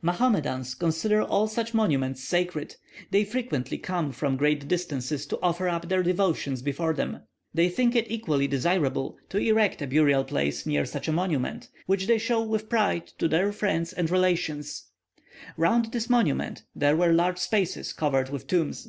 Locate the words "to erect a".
9.28-9.86